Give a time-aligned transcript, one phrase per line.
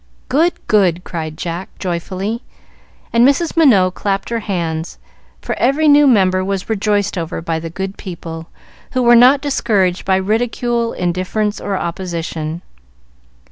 [0.29, 0.53] "Good!
[0.65, 2.41] good!" cried Jack, joyfully,
[3.13, 3.55] and Mrs.
[3.55, 4.97] Minot clapped her hands,
[5.41, 8.49] for every new member was rejoiced over by the good people,
[8.93, 12.63] who were not discouraged by ridicule, indifference, or opposition.